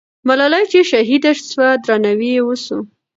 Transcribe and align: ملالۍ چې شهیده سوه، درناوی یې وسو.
ملالۍ 0.27 0.63
چې 0.71 0.79
شهیده 0.91 1.31
سوه، 1.51 1.69
درناوی 1.85 2.29
یې 2.35 2.41
وسو. 2.45 2.79